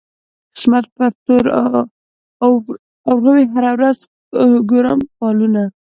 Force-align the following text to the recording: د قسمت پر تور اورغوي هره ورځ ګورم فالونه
د 0.03 0.03
قسمت 0.53 0.85
پر 0.95 1.11
تور 1.25 1.45
اورغوي 3.09 3.45
هره 3.53 3.71
ورځ 3.77 3.97
ګورم 4.69 4.99
فالونه 5.17 5.61